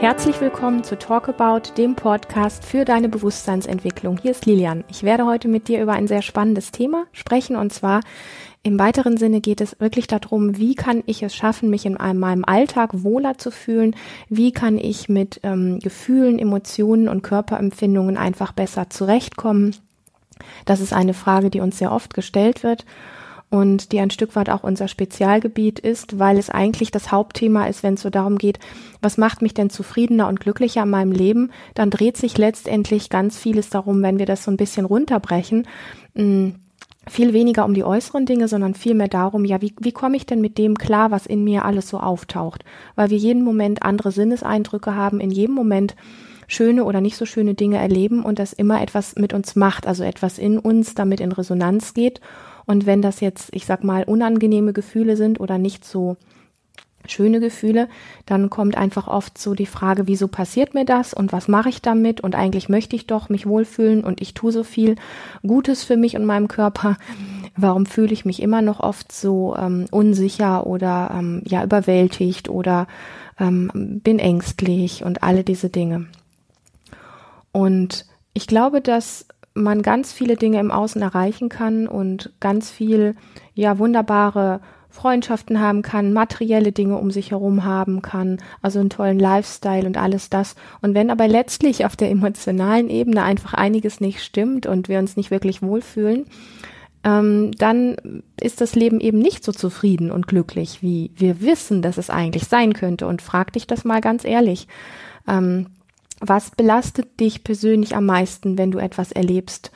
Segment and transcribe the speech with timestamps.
[0.00, 4.16] Herzlich willkommen zu Talk About, dem Podcast für deine Bewusstseinsentwicklung.
[4.22, 4.84] Hier ist Lilian.
[4.88, 8.02] Ich werde heute mit dir über ein sehr spannendes Thema sprechen und zwar
[8.62, 12.44] im weiteren Sinne geht es wirklich darum, wie kann ich es schaffen, mich in meinem
[12.44, 13.96] Alltag wohler zu fühlen?
[14.28, 19.74] Wie kann ich mit ähm, Gefühlen, Emotionen und Körperempfindungen einfach besser zurechtkommen?
[20.64, 22.84] Das ist eine Frage, die uns sehr oft gestellt wird
[23.50, 27.82] und die ein Stück weit auch unser Spezialgebiet ist, weil es eigentlich das Hauptthema ist,
[27.82, 28.58] wenn es so darum geht,
[29.00, 33.38] was macht mich denn zufriedener und glücklicher in meinem Leben, dann dreht sich letztendlich ganz
[33.38, 35.66] vieles darum, wenn wir das so ein bisschen runterbrechen,
[36.14, 36.56] hm,
[37.06, 40.26] viel weniger um die äußeren Dinge, sondern viel mehr darum, ja, wie, wie komme ich
[40.26, 42.66] denn mit dem klar, was in mir alles so auftaucht?
[42.96, 45.96] Weil wir jeden Moment andere Sinneseindrücke haben, in jedem Moment
[46.48, 50.04] schöne oder nicht so schöne Dinge erleben und das immer etwas mit uns macht, also
[50.04, 52.20] etwas in uns damit in Resonanz geht
[52.68, 56.18] und wenn das jetzt, ich sag mal, unangenehme Gefühle sind oder nicht so
[57.06, 57.88] schöne Gefühle,
[58.26, 61.80] dann kommt einfach oft so die Frage, wieso passiert mir das und was mache ich
[61.80, 64.96] damit und eigentlich möchte ich doch mich wohlfühlen und ich tue so viel
[65.46, 66.98] Gutes für mich und meinem Körper.
[67.56, 72.86] Warum fühle ich mich immer noch oft so ähm, unsicher oder ähm, ja überwältigt oder
[73.40, 76.06] ähm, bin ängstlich und alle diese Dinge.
[77.50, 79.26] Und ich glaube, dass
[79.62, 83.14] man ganz viele Dinge im Außen erreichen kann und ganz viel,
[83.54, 89.18] ja, wunderbare Freundschaften haben kann, materielle Dinge um sich herum haben kann, also einen tollen
[89.18, 90.56] Lifestyle und alles das.
[90.80, 95.16] Und wenn aber letztlich auf der emotionalen Ebene einfach einiges nicht stimmt und wir uns
[95.16, 96.26] nicht wirklich wohlfühlen,
[97.04, 101.96] ähm, dann ist das Leben eben nicht so zufrieden und glücklich, wie wir wissen, dass
[101.96, 103.06] es eigentlich sein könnte.
[103.06, 104.66] Und frag dich das mal ganz ehrlich.
[105.28, 105.66] Ähm,
[106.20, 109.70] was belastet dich persönlich am meisten, wenn du etwas erlebst,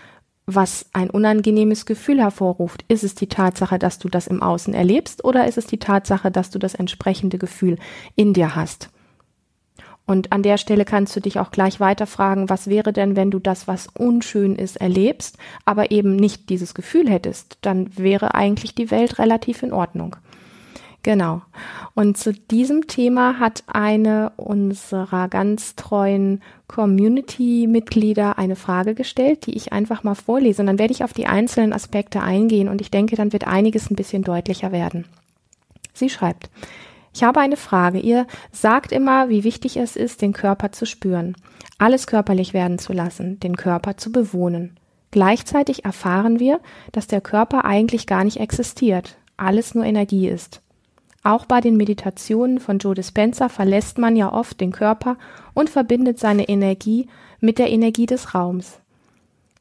[0.46, 2.84] was ein unangenehmes Gefühl hervorruft?
[2.88, 6.30] Ist es die Tatsache, dass du das im Außen erlebst oder ist es die Tatsache,
[6.30, 7.78] dass du das entsprechende Gefühl
[8.16, 8.90] in dir hast?
[10.04, 13.30] Und an der Stelle kannst du dich auch gleich weiter fragen, was wäre denn, wenn
[13.30, 17.58] du das, was unschön ist, erlebst, aber eben nicht dieses Gefühl hättest?
[17.61, 20.17] Dann wäre eigentlich die Welt relativ in Ordnung.
[21.02, 21.42] Genau.
[21.95, 29.73] Und zu diesem Thema hat eine unserer ganz treuen Community-Mitglieder eine Frage gestellt, die ich
[29.73, 30.62] einfach mal vorlese.
[30.62, 33.91] Und dann werde ich auf die einzelnen Aspekte eingehen und ich denke, dann wird einiges
[33.91, 35.07] ein bisschen deutlicher werden.
[35.92, 36.51] Sie schreibt,
[37.14, 37.98] ich habe eine Frage.
[37.98, 41.36] Ihr sagt immer, wie wichtig es ist, den Körper zu spüren,
[41.79, 44.79] alles körperlich werden zu lassen, den Körper zu bewohnen.
[45.11, 46.61] Gleichzeitig erfahren wir,
[46.92, 50.62] dass der Körper eigentlich gar nicht existiert, alles nur Energie ist.
[51.22, 55.16] Auch bei den Meditationen von Joe Dispenza verlässt man ja oft den Körper
[55.55, 57.06] und verbindet seine Energie
[57.40, 58.80] mit der Energie des Raums.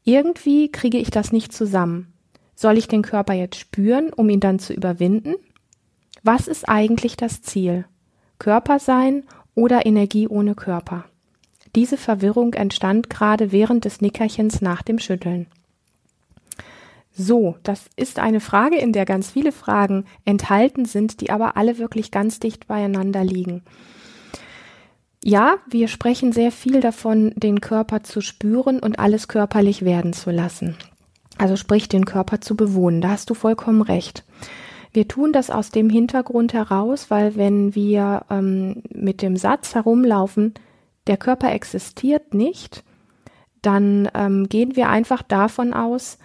[0.04, 2.12] Irgendwie kriege ich das nicht zusammen.
[2.56, 5.36] Soll ich den Körper jetzt spüren, um ihn dann zu überwinden?
[6.24, 7.86] Was ist eigentlich das Ziel?
[8.40, 9.24] Körper sein
[9.54, 11.06] oder Energie ohne Körper?
[11.76, 15.48] Diese Verwirrung entstand gerade während des Nickerchens nach dem Schütteln.
[17.22, 21.78] So, das ist eine Frage, in der ganz viele Fragen enthalten sind, die aber alle
[21.78, 23.62] wirklich ganz dicht beieinander liegen.
[25.24, 30.32] Ja, wir sprechen sehr viel davon, den Körper zu spüren und alles körperlich werden zu
[30.32, 30.76] lassen.
[31.38, 33.02] Also sprich, den Körper zu bewohnen.
[33.02, 34.24] Da hast du vollkommen recht.
[34.92, 40.56] Wir tun das aus dem Hintergrund heraus, weil wenn wir ähm, mit dem Satz herumlaufen,
[41.06, 42.84] der Körper existiert nicht,
[43.62, 46.18] dann ähm, gehen wir einfach davon aus,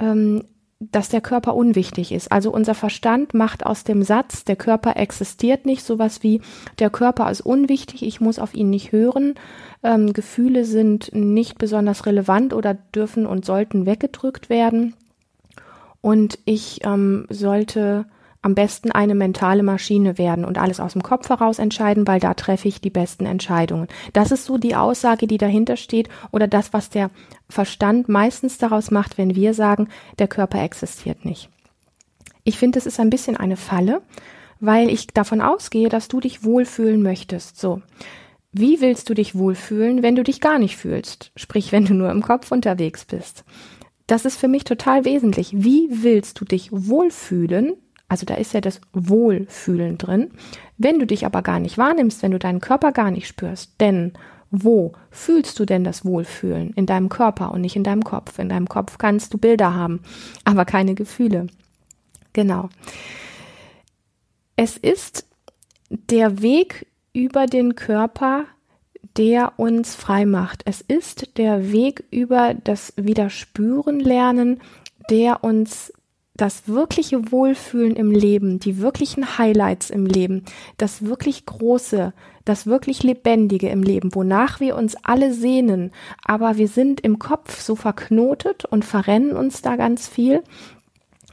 [0.00, 0.42] ähm,
[0.80, 2.32] dass der Körper unwichtig ist.
[2.32, 6.40] Also unser Verstand macht aus dem Satz, der Körper existiert nicht, sowas wie,
[6.78, 9.34] der Körper ist unwichtig, ich muss auf ihn nicht hören,
[9.82, 14.94] ähm, Gefühle sind nicht besonders relevant oder dürfen und sollten weggedrückt werden.
[16.00, 18.06] Und ich ähm, sollte
[18.42, 22.34] am besten eine mentale Maschine werden und alles aus dem Kopf heraus entscheiden, weil da
[22.34, 23.88] treffe ich die besten Entscheidungen.
[24.12, 27.10] Das ist so die Aussage, die dahinter steht oder das, was der
[27.48, 31.50] Verstand meistens daraus macht, wenn wir sagen, der Körper existiert nicht.
[32.44, 34.00] Ich finde, es ist ein bisschen eine Falle,
[34.58, 37.58] weil ich davon ausgehe, dass du dich wohlfühlen möchtest.
[37.58, 37.82] So.
[38.52, 41.30] Wie willst du dich wohlfühlen, wenn du dich gar nicht fühlst?
[41.36, 43.44] Sprich, wenn du nur im Kopf unterwegs bist.
[44.06, 45.52] Das ist für mich total wesentlich.
[45.54, 47.74] Wie willst du dich wohlfühlen,
[48.10, 50.32] also da ist ja das Wohlfühlen drin.
[50.76, 54.12] Wenn du dich aber gar nicht wahrnimmst, wenn du deinen Körper gar nicht spürst, denn
[54.50, 56.72] wo fühlst du denn das Wohlfühlen?
[56.74, 58.40] In deinem Körper und nicht in deinem Kopf.
[58.40, 60.00] In deinem Kopf kannst du Bilder haben,
[60.44, 61.46] aber keine Gefühle.
[62.32, 62.68] Genau.
[64.56, 65.26] Es ist
[65.88, 68.44] der Weg über den Körper,
[69.16, 70.62] der uns frei macht.
[70.64, 74.60] Es ist der Weg über das Widerspüren lernen,
[75.10, 75.92] der uns
[76.40, 80.44] das wirkliche Wohlfühlen im Leben, die wirklichen Highlights im Leben,
[80.78, 82.14] das wirklich Große,
[82.46, 85.92] das wirklich Lebendige im Leben, wonach wir uns alle sehnen,
[86.24, 90.42] aber wir sind im Kopf so verknotet und verrennen uns da ganz viel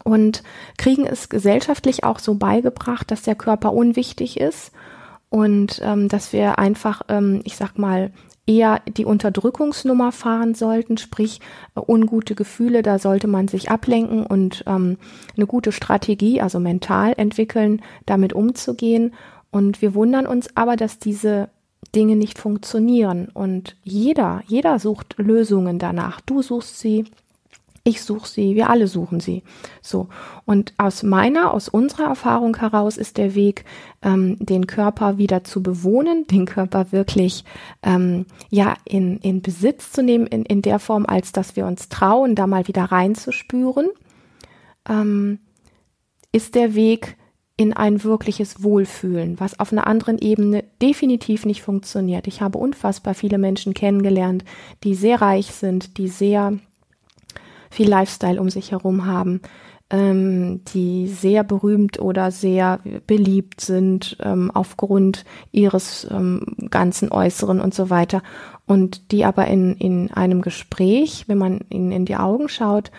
[0.03, 0.43] und
[0.77, 4.73] kriegen es gesellschaftlich auch so beigebracht, dass der Körper unwichtig ist
[5.29, 8.11] und ähm, dass wir einfach, ähm, ich sag mal,
[8.47, 11.41] eher die Unterdrückungsnummer fahren sollten, sprich
[11.75, 14.97] äh, ungute Gefühle, da sollte man sich ablenken und ähm,
[15.35, 19.13] eine gute Strategie, also mental entwickeln, damit umzugehen.
[19.51, 21.49] Und wir wundern uns aber, dass diese
[21.93, 23.29] Dinge nicht funktionieren.
[23.33, 26.21] Und jeder, jeder sucht Lösungen danach.
[26.21, 27.05] Du suchst sie,
[27.87, 29.43] ich suche sie, wir alle suchen sie.
[29.81, 30.09] So.
[30.43, 33.63] Und aus meiner, aus unserer Erfahrung heraus ist der Weg,
[34.01, 37.45] ähm, den Körper wieder zu bewohnen, den Körper wirklich
[37.83, 41.87] ähm, ja in, in Besitz zu nehmen, in, in der Form, als dass wir uns
[41.87, 43.87] trauen, da mal wieder reinzuspüren,
[44.89, 45.39] ähm,
[46.33, 47.15] ist der Weg
[47.55, 52.27] in ein wirkliches Wohlfühlen, was auf einer anderen Ebene definitiv nicht funktioniert.
[52.27, 54.43] Ich habe unfassbar viele Menschen kennengelernt,
[54.83, 56.59] die sehr reich sind, die sehr
[57.69, 59.41] viel Lifestyle um sich herum haben,
[59.89, 67.73] ähm, die sehr berühmt oder sehr beliebt sind ähm, aufgrund ihres ähm, ganzen Äußeren und
[67.73, 68.21] so weiter.
[68.65, 72.91] Und die aber in, in einem Gespräch, wenn man ihnen in die Augen schaut,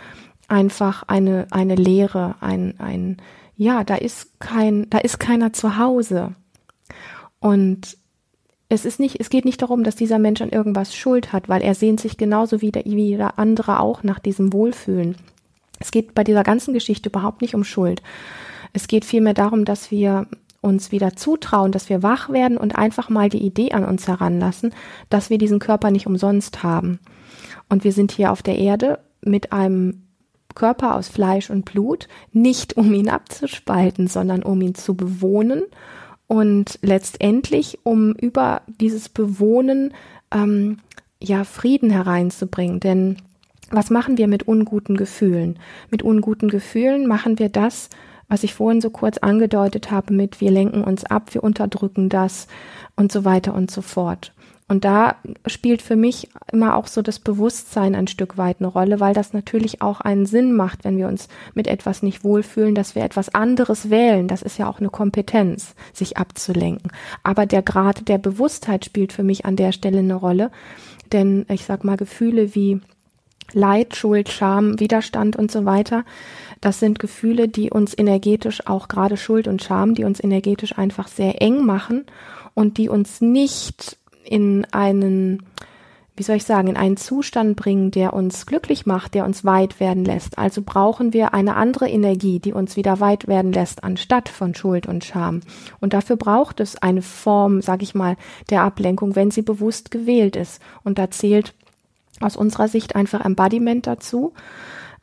[0.48, 3.18] einfach eine, eine Leere, ein, ein,
[3.54, 6.34] ja, da ist kein, da ist keiner zu Hause.
[7.38, 7.98] Und
[8.68, 11.62] es ist nicht, es geht nicht darum, dass dieser Mensch an irgendwas Schuld hat, weil
[11.62, 15.16] er sehnt sich genauso wie, der, wie jeder andere auch nach diesem Wohlfühlen.
[15.80, 18.02] Es geht bei dieser ganzen Geschichte überhaupt nicht um Schuld.
[18.72, 20.26] Es geht vielmehr darum, dass wir
[20.60, 24.74] uns wieder zutrauen, dass wir wach werden und einfach mal die Idee an uns heranlassen,
[25.08, 26.98] dass wir diesen Körper nicht umsonst haben.
[27.68, 30.02] Und wir sind hier auf der Erde mit einem
[30.54, 35.62] Körper aus Fleisch und Blut, nicht um ihn abzuspalten, sondern um ihn zu bewohnen
[36.28, 39.94] und letztendlich, um über dieses Bewohnen
[40.32, 40.78] ähm,
[41.20, 42.78] ja Frieden hereinzubringen.
[42.78, 43.16] Denn
[43.70, 45.58] was machen wir mit unguten Gefühlen?
[45.90, 47.88] Mit unguten Gefühlen machen wir das,
[48.28, 52.46] was ich vorhin so kurz angedeutet habe, mit wir lenken uns ab, wir unterdrücken das
[52.94, 54.32] und so weiter und so fort.
[54.68, 55.16] Und da
[55.46, 59.32] spielt für mich immer auch so das Bewusstsein ein Stück weit eine Rolle, weil das
[59.32, 63.34] natürlich auch einen Sinn macht, wenn wir uns mit etwas nicht wohlfühlen, dass wir etwas
[63.34, 64.28] anderes wählen.
[64.28, 66.92] Das ist ja auch eine Kompetenz, sich abzulenken.
[67.22, 70.50] Aber der Grad der Bewusstheit spielt für mich an der Stelle eine Rolle.
[71.12, 72.82] Denn ich sag mal, Gefühle wie
[73.54, 76.04] Leid, Schuld, Scham, Widerstand und so weiter,
[76.60, 81.08] das sind Gefühle, die uns energetisch, auch gerade Schuld und Scham, die uns energetisch einfach
[81.08, 82.04] sehr eng machen
[82.52, 83.97] und die uns nicht
[84.28, 85.42] in einen,
[86.16, 89.80] wie soll ich sagen, in einen Zustand bringen, der uns glücklich macht, der uns weit
[89.80, 90.38] werden lässt.
[90.38, 94.86] Also brauchen wir eine andere Energie, die uns wieder weit werden lässt, anstatt von Schuld
[94.86, 95.40] und Scham.
[95.80, 98.16] Und dafür braucht es eine Form, sag ich mal,
[98.50, 100.60] der Ablenkung, wenn sie bewusst gewählt ist.
[100.84, 101.54] Und da zählt
[102.20, 104.32] aus unserer Sicht einfach Embodiment dazu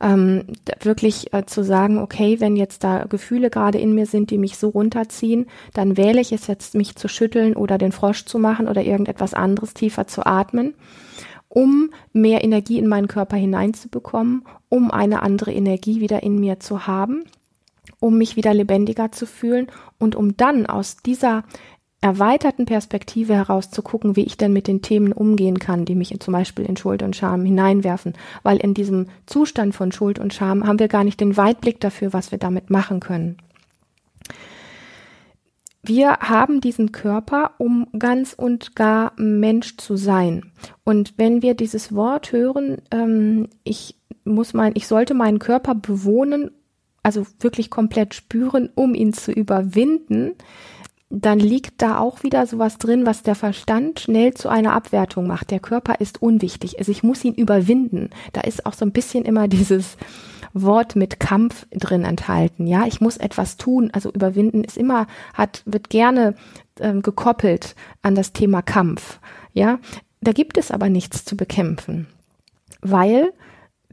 [0.00, 0.44] ähm,
[0.82, 4.58] wirklich äh, zu sagen, okay, wenn jetzt da Gefühle gerade in mir sind, die mich
[4.58, 8.68] so runterziehen, dann wähle ich es jetzt, mich zu schütteln oder den Frosch zu machen
[8.68, 10.74] oder irgendetwas anderes tiefer zu atmen,
[11.48, 16.86] um mehr Energie in meinen Körper hineinzubekommen, um eine andere Energie wieder in mir zu
[16.86, 17.24] haben
[17.98, 21.44] um mich wieder lebendiger zu fühlen und um dann aus dieser
[22.00, 26.14] erweiterten Perspektive heraus zu gucken, wie ich denn mit den Themen umgehen kann, die mich
[26.20, 28.14] zum Beispiel in Schuld und Scham hineinwerfen.
[28.42, 32.12] Weil in diesem Zustand von Schuld und Scham haben wir gar nicht den Weitblick dafür,
[32.12, 33.38] was wir damit machen können.
[35.82, 40.50] Wir haben diesen Körper, um ganz und gar Mensch zu sein.
[40.84, 46.50] Und wenn wir dieses Wort hören, ähm, ich muss mein, ich sollte meinen Körper bewohnen,
[47.04, 50.32] also wirklich komplett spüren, um ihn zu überwinden,
[51.08, 55.50] dann liegt da auch wieder sowas drin, was der Verstand schnell zu einer Abwertung macht.
[55.50, 56.78] Der Körper ist unwichtig.
[56.78, 58.10] Also ich muss ihn überwinden.
[58.32, 59.96] Da ist auch so ein bisschen immer dieses
[60.52, 62.66] Wort mit Kampf drin enthalten.
[62.66, 63.90] Ja, ich muss etwas tun.
[63.92, 66.34] Also überwinden ist immer, hat, wird gerne
[66.80, 69.20] ähm, gekoppelt an das Thema Kampf.
[69.52, 69.78] Ja,
[70.20, 72.08] da gibt es aber nichts zu bekämpfen,
[72.80, 73.32] weil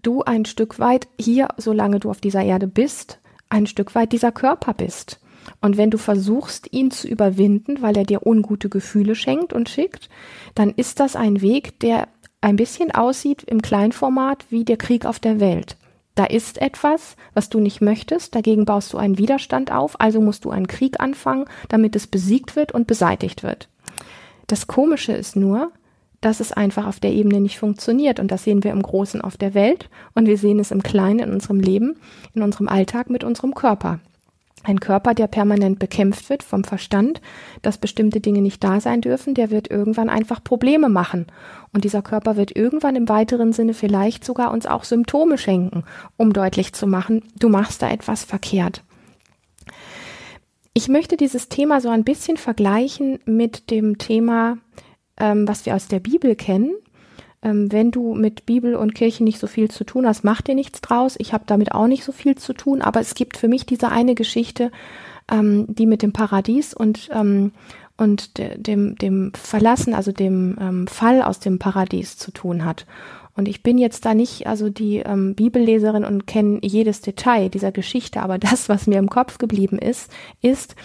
[0.02, 4.32] du ein Stück weit hier, solange du auf dieser Erde bist, ein Stück weit dieser
[4.32, 5.20] Körper bist.
[5.62, 10.10] Und wenn du versuchst, ihn zu überwinden, weil er dir ungute Gefühle schenkt und schickt,
[10.56, 12.08] dann ist das ein Weg, der
[12.42, 15.78] ein bisschen aussieht im Kleinformat wie der Krieg auf der Welt.
[16.16, 20.46] Da ist etwas, was du nicht möchtest, dagegen baust du einen Widerstand auf, also musst
[20.46, 23.70] du einen Krieg anfangen, damit es besiegt wird und beseitigt wird.
[24.48, 25.72] Das Komische ist nur,
[26.24, 28.20] dass es einfach auf der Ebene nicht funktioniert.
[28.20, 31.20] Und das sehen wir im Großen auf der Welt und wir sehen es im Kleinen
[31.20, 31.96] in unserem Leben,
[32.34, 34.00] in unserem Alltag mit unserem Körper.
[34.64, 37.22] Ein Körper, der permanent bekämpft wird vom Verstand,
[37.62, 41.28] dass bestimmte Dinge nicht da sein dürfen, der wird irgendwann einfach Probleme machen.
[41.74, 45.84] Und dieser Körper wird irgendwann im weiteren Sinne vielleicht sogar uns auch Symptome schenken,
[46.16, 48.84] um deutlich zu machen, du machst da etwas verkehrt.
[50.74, 54.58] Ich möchte dieses Thema so ein bisschen vergleichen mit dem Thema,
[55.18, 56.74] ähm, was wir aus der Bibel kennen.
[57.44, 60.56] Ähm, wenn du mit Bibel und Kirche nicht so viel zu tun hast, mach dir
[60.56, 61.16] nichts draus.
[61.20, 63.90] Ich habe damit auch nicht so viel zu tun, aber es gibt für mich diese
[63.90, 64.72] eine Geschichte,
[65.32, 67.52] ähm, die mit dem Paradies und ähm,
[67.96, 72.86] und de, dem dem Verlassen, also dem ähm, Fall aus dem Paradies zu tun hat.
[73.36, 77.72] Und ich bin jetzt da nicht also die ähm, Bibelleserin und kenne jedes Detail dieser
[77.72, 80.76] Geschichte, aber das, was mir im Kopf geblieben ist, ist,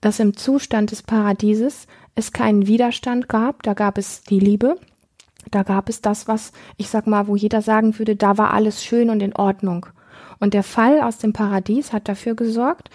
[0.00, 4.76] dass im Zustand des Paradieses es keinen Widerstand gab, da gab es die Liebe,
[5.50, 8.84] da gab es das, was ich sag mal, wo jeder sagen würde, da war alles
[8.84, 9.86] schön und in Ordnung.
[10.38, 12.90] Und der Fall aus dem Paradies hat dafür gesorgt,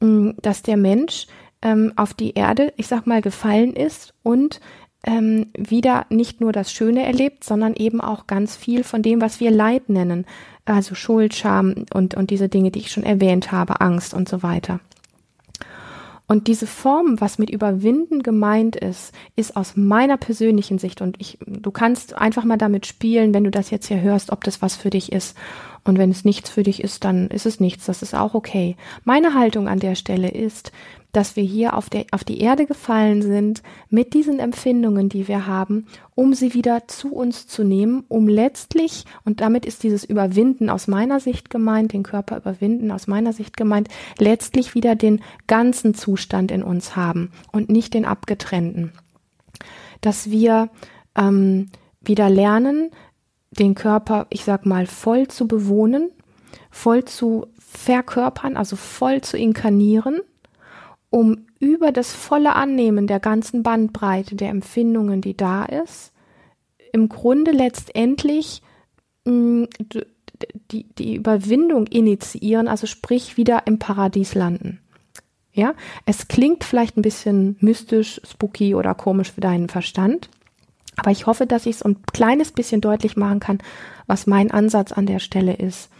[0.00, 1.26] mm, dass der Mensch
[1.62, 4.60] ähm, auf die Erde, ich sag mal, gefallen ist und
[5.04, 9.40] ähm, wieder nicht nur das Schöne erlebt, sondern eben auch ganz viel von dem, was
[9.40, 10.26] wir Leid nennen.
[10.64, 14.42] Also Schuld, Scham und, und diese Dinge, die ich schon erwähnt habe, Angst und so
[14.42, 14.80] weiter.
[16.32, 21.36] Und diese Form, was mit überwinden gemeint ist, ist aus meiner persönlichen Sicht und ich,
[21.44, 24.74] du kannst einfach mal damit spielen, wenn du das jetzt hier hörst, ob das was
[24.74, 25.36] für dich ist.
[25.84, 27.84] Und wenn es nichts für dich ist, dann ist es nichts.
[27.84, 28.78] Das ist auch okay.
[29.04, 30.72] Meine Haltung an der Stelle ist,
[31.12, 35.46] dass wir hier auf, der, auf die Erde gefallen sind mit diesen Empfindungen, die wir
[35.46, 40.70] haben, um sie wieder zu uns zu nehmen, um letztlich, und damit ist dieses Überwinden
[40.70, 43.88] aus meiner Sicht gemeint, den Körper überwinden aus meiner Sicht gemeint,
[44.18, 48.92] letztlich wieder den ganzen Zustand in uns haben und nicht den abgetrennten.
[50.00, 50.70] Dass wir
[51.14, 51.68] ähm,
[52.00, 52.90] wieder lernen,
[53.50, 56.10] den Körper, ich sag mal, voll zu bewohnen,
[56.70, 60.22] voll zu verkörpern, also voll zu inkarnieren
[61.12, 66.12] um über das volle Annehmen der ganzen Bandbreite der Empfindungen, die da ist,
[66.92, 68.62] im Grunde letztendlich
[69.24, 69.68] mh, mm,
[70.72, 74.80] die, die Überwindung initiieren, also sprich wieder im Paradies landen.
[75.52, 75.74] Ja,
[76.06, 80.30] es klingt vielleicht ein bisschen mystisch, spooky oder komisch für deinen Verstand,
[80.96, 83.58] aber ich hoffe, dass ich es ein kleines bisschen deutlich machen kann,
[84.06, 85.90] was mein Ansatz an der Stelle ist.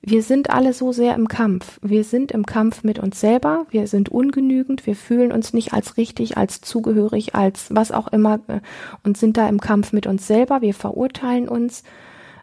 [0.00, 1.80] Wir sind alle so sehr im Kampf.
[1.82, 3.66] Wir sind im Kampf mit uns selber.
[3.70, 4.86] Wir sind ungenügend.
[4.86, 8.60] Wir fühlen uns nicht als richtig, als zugehörig, als was auch immer äh,
[9.02, 10.60] und sind da im Kampf mit uns selber.
[10.60, 11.82] Wir verurteilen uns.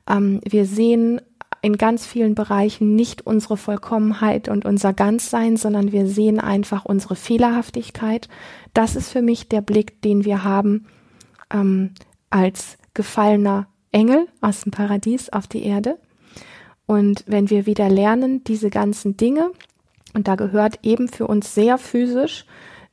[0.07, 1.21] Ähm, wir sehen
[1.61, 7.15] in ganz vielen Bereichen nicht unsere Vollkommenheit und unser Ganzsein, sondern wir sehen einfach unsere
[7.15, 8.27] Fehlerhaftigkeit.
[8.73, 10.85] Das ist für mich der Blick, den wir haben
[11.51, 11.91] ähm,
[12.29, 15.97] als gefallener Engel aus dem Paradies auf die Erde.
[16.85, 19.51] Und wenn wir wieder lernen, diese ganzen Dinge,
[20.13, 22.45] und da gehört eben für uns sehr physisch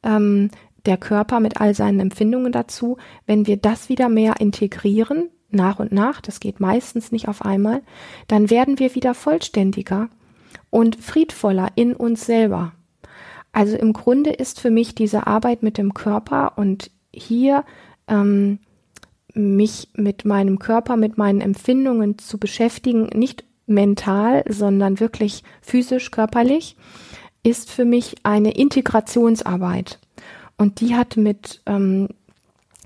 [0.02, 0.50] ähm,
[0.86, 2.96] der Körper mit all seinen Empfindungen dazu,
[3.26, 7.82] wenn wir das wieder mehr integrieren, nach und nach, das geht meistens nicht auf einmal,
[8.26, 10.08] dann werden wir wieder vollständiger
[10.70, 12.72] und friedvoller in uns selber.
[13.52, 17.64] Also im Grunde ist für mich diese Arbeit mit dem Körper und hier
[18.08, 18.58] ähm,
[19.34, 26.76] mich mit meinem Körper, mit meinen Empfindungen zu beschäftigen, nicht mental, sondern wirklich physisch, körperlich,
[27.42, 29.98] ist für mich eine Integrationsarbeit.
[30.56, 32.08] Und die hat mit ähm,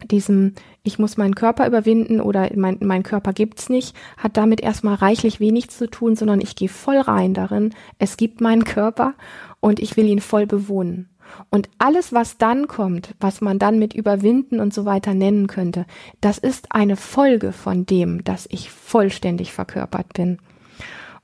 [0.04, 4.94] diesem, ich muss meinen Körper überwinden oder mein, mein Körper gibt's nicht, hat damit erstmal
[4.94, 7.74] reichlich wenig zu tun, sondern ich gehe voll rein darin.
[7.98, 9.14] Es gibt meinen Körper
[9.60, 11.08] und ich will ihn voll bewohnen.
[11.50, 15.86] Und alles, was dann kommt, was man dann mit überwinden und so weiter nennen könnte,
[16.20, 20.38] das ist eine Folge von dem, dass ich vollständig verkörpert bin.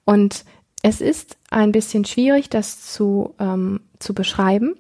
[0.05, 0.45] Und
[0.83, 4.75] es ist ein bisschen schwierig, das zu, ähm, zu beschreiben.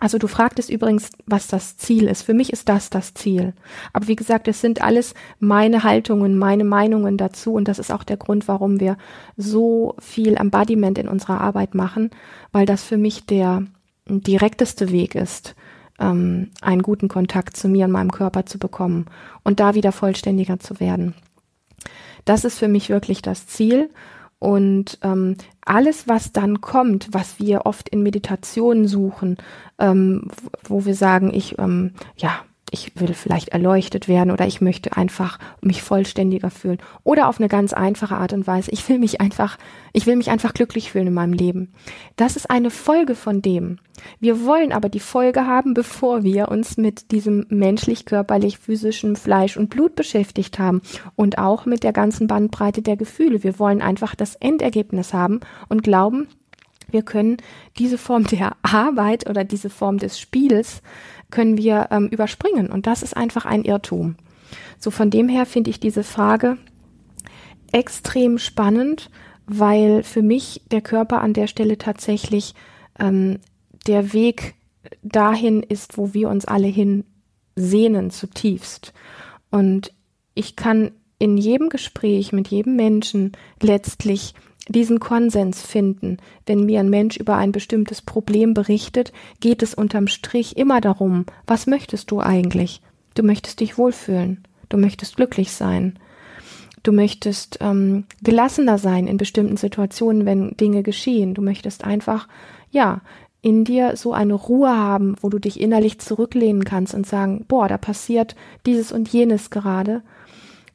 [0.00, 2.22] Also du fragtest übrigens, was das Ziel ist.
[2.22, 3.52] Für mich ist das das Ziel.
[3.92, 7.52] Aber wie gesagt, es sind alles meine Haltungen, meine Meinungen dazu.
[7.52, 8.96] Und das ist auch der Grund, warum wir
[9.36, 12.10] so viel Embodiment in unserer Arbeit machen,
[12.50, 13.64] weil das für mich der
[14.08, 15.54] direkteste Weg ist,
[16.00, 19.04] ähm, einen guten Kontakt zu mir und meinem Körper zu bekommen
[19.44, 21.14] und da wieder vollständiger zu werden.
[22.24, 23.90] Das ist für mich wirklich das Ziel.
[24.40, 29.36] Und ähm, alles, was dann kommt, was wir oft in Meditationen suchen,
[29.78, 30.28] ähm,
[30.64, 32.40] wo wir sagen, ich, ähm, ja,
[32.70, 37.48] ich will vielleicht erleuchtet werden oder ich möchte einfach mich vollständiger fühlen oder auf eine
[37.48, 38.70] ganz einfache Art und Weise.
[38.70, 39.58] Ich will mich einfach,
[39.92, 41.72] ich will mich einfach glücklich fühlen in meinem Leben.
[42.16, 43.78] Das ist eine Folge von dem.
[44.18, 49.56] Wir wollen aber die Folge haben, bevor wir uns mit diesem menschlich, körperlich, physischen Fleisch
[49.56, 50.80] und Blut beschäftigt haben
[51.16, 53.42] und auch mit der ganzen Bandbreite der Gefühle.
[53.42, 56.28] Wir wollen einfach das Endergebnis haben und glauben,
[56.92, 57.36] Wir können
[57.78, 60.82] diese Form der Arbeit oder diese Form des Spiels
[61.30, 64.16] können wir ähm, überspringen und das ist einfach ein Irrtum.
[64.78, 66.56] So von dem her finde ich diese Frage
[67.72, 69.10] extrem spannend,
[69.46, 72.54] weil für mich der Körper an der Stelle tatsächlich
[72.98, 73.38] ähm,
[73.86, 74.54] der Weg
[75.02, 77.04] dahin ist, wo wir uns alle hin
[77.56, 78.92] sehnen zutiefst.
[79.50, 79.92] Und
[80.34, 84.34] ich kann in jedem Gespräch mit jedem Menschen letztlich
[84.68, 86.18] diesen Konsens finden.
[86.46, 91.26] Wenn mir ein Mensch über ein bestimmtes Problem berichtet, geht es unterm Strich immer darum,
[91.46, 92.82] was möchtest du eigentlich?
[93.14, 95.98] Du möchtest dich wohlfühlen, du möchtest glücklich sein,
[96.82, 102.28] du möchtest ähm, gelassener sein in bestimmten Situationen, wenn Dinge geschehen, du möchtest einfach,
[102.70, 103.00] ja,
[103.42, 107.68] in dir so eine Ruhe haben, wo du dich innerlich zurücklehnen kannst und sagen, boah,
[107.68, 108.36] da passiert
[108.66, 110.02] dieses und jenes gerade.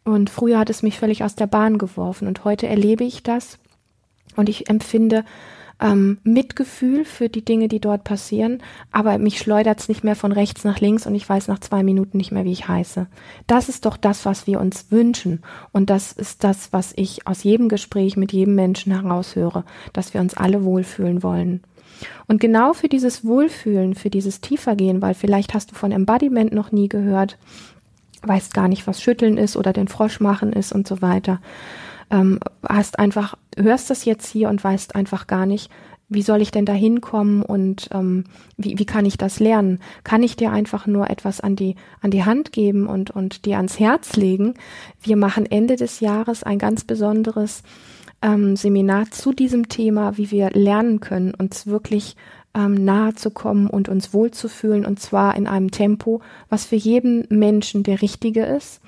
[0.04, 3.60] Und früher hat es mich völlig aus der Bahn geworfen und heute erlebe ich das
[4.36, 5.24] und ich empfinde
[5.80, 8.62] ähm, Mitgefühl für die Dinge, die dort passieren,
[8.92, 11.84] aber mich schleudert es nicht mehr von rechts nach links und ich weiß nach zwei
[11.84, 13.08] Minuten nicht mehr, wie ich heiße.
[13.48, 17.44] Das ist doch das, was wir uns wünschen und das ist das, was ich aus
[17.44, 21.62] jedem Gespräch mit jedem Menschen heraushöre, dass wir uns alle wohlfühlen wollen.
[22.28, 26.72] Und genau für dieses Wohlfühlen, für dieses Tiefergehen, weil vielleicht hast du von Embodiment noch
[26.72, 27.38] nie gehört,
[28.22, 31.40] weißt gar nicht, was Schütteln ist oder den Frosch machen ist und so weiter
[32.10, 35.70] ähm, hast einfach, hörst das jetzt hier und weißt einfach gar nicht,
[36.08, 38.26] wie soll ich denn da hinkommen und ähm,
[38.58, 39.80] wie, wie kann ich das lernen?
[40.04, 43.58] Kann ich dir einfach nur etwas an die, an die Hand geben und, und dir
[43.58, 44.54] ans Herz legen?
[45.02, 47.64] Wir machen Ende des Jahres ein ganz besonderes
[48.22, 52.16] ähm, Seminar zu diesem Thema, wie wir lernen können, uns wirklich
[52.54, 57.26] ähm, nahe zu kommen und uns wohlzufühlen und zwar in einem Tempo, was für jeden
[57.30, 58.80] Menschen der richtige ist,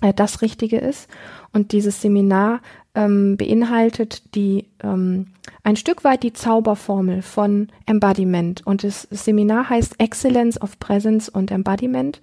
[0.00, 1.08] äh, das Richtige ist
[1.52, 2.60] und dieses Seminar
[2.94, 5.26] ähm, beinhaltet die ähm,
[5.62, 8.64] ein Stück weit die Zauberformel von Embodiment.
[8.66, 12.20] Und das Seminar heißt Excellence of Presence und Embodiment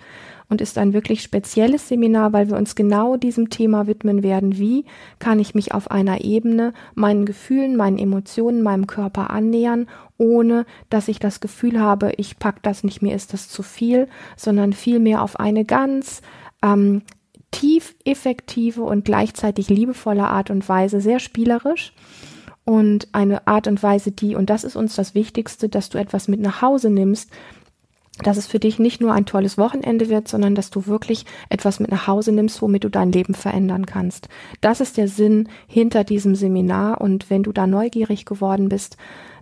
[0.47, 4.57] und ist ein wirklich spezielles Seminar, weil wir uns genau diesem Thema widmen werden.
[4.57, 4.85] Wie
[5.19, 11.07] kann ich mich auf einer Ebene meinen Gefühlen, meinen Emotionen, meinem Körper annähern, ohne dass
[11.07, 14.07] ich das Gefühl habe, ich pack das nicht, mir ist das zu viel,
[14.37, 16.21] sondern vielmehr auf eine ganz
[16.61, 17.01] ähm,
[17.51, 21.93] tief effektive und gleichzeitig liebevolle Art und Weise, sehr spielerisch
[22.63, 26.27] und eine Art und Weise, die, und das ist uns das Wichtigste, dass du etwas
[26.27, 27.29] mit nach Hause nimmst,
[28.23, 31.79] dass es für dich nicht nur ein tolles Wochenende wird, sondern dass du wirklich etwas
[31.79, 34.29] mit nach Hause nimmst, womit du dein Leben verändern kannst.
[34.59, 38.97] Das ist der Sinn hinter diesem Seminar und wenn du da neugierig geworden bist,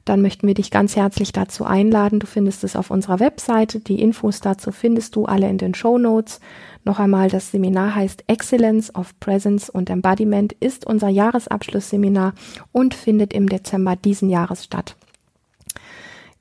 [0.10, 2.20] dann möchten wir dich ganz herzlich dazu einladen.
[2.20, 3.80] Du findest es auf unserer Webseite.
[3.80, 6.40] Die Infos dazu findest du alle in den Show Notes.
[6.84, 12.34] Noch einmal, das Seminar heißt Excellence of Presence und Embodiment, ist unser Jahresabschlussseminar
[12.72, 14.96] und findet im Dezember diesen Jahres statt.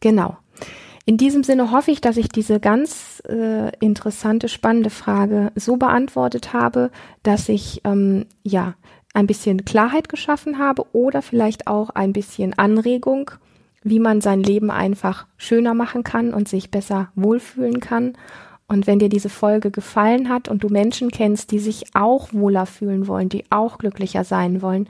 [0.01, 0.39] Genau.
[1.05, 6.55] In diesem Sinne hoffe ich, dass ich diese ganz äh, interessante, spannende Frage so beantwortet
[6.55, 6.91] habe,
[7.23, 8.75] dass ich ähm, ja
[9.13, 13.31] ein bisschen Klarheit geschaffen habe oder vielleicht auch ein bisschen Anregung,
[13.91, 18.15] wie man sein Leben einfach schöner machen kann und sich besser wohlfühlen kann
[18.71, 22.67] und wenn dir diese Folge gefallen hat und du Menschen kennst, die sich auch wohler
[22.67, 24.89] fühlen wollen, die auch glücklicher sein wollen,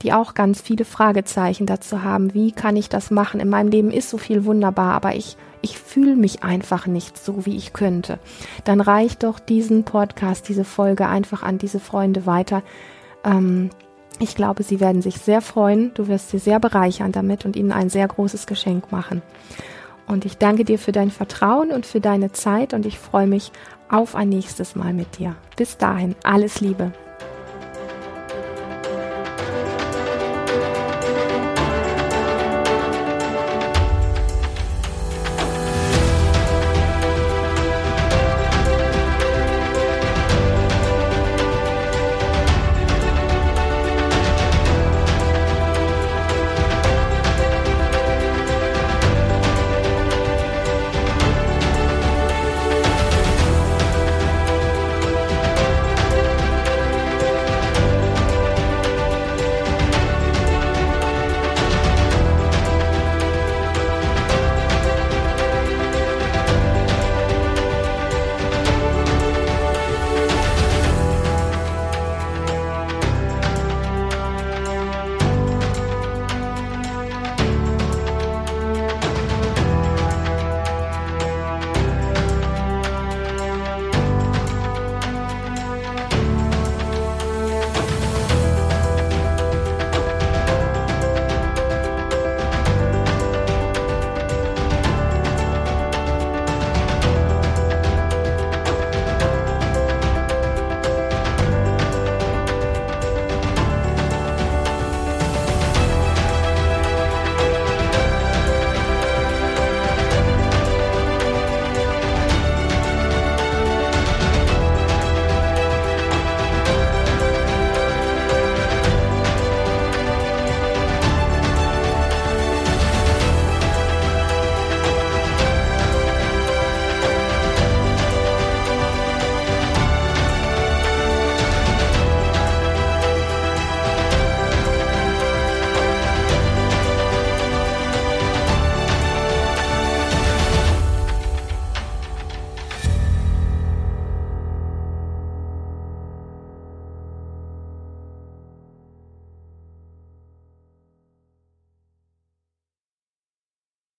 [0.00, 3.38] die auch ganz viele Fragezeichen dazu haben, wie kann ich das machen?
[3.38, 7.44] In meinem Leben ist so viel wunderbar, aber ich, ich fühle mich einfach nicht so,
[7.44, 8.18] wie ich könnte.
[8.64, 12.62] Dann reicht doch diesen Podcast, diese Folge einfach an diese Freunde weiter.
[13.24, 13.68] Ähm,
[14.18, 15.92] ich glaube, sie werden sich sehr freuen.
[15.94, 19.22] Du wirst sie sehr bereichern damit und ihnen ein sehr großes Geschenk machen.
[20.06, 23.52] Und ich danke dir für dein Vertrauen und für deine Zeit und ich freue mich
[23.90, 25.36] auf ein nächstes Mal mit dir.
[25.56, 26.92] Bis dahin, alles Liebe.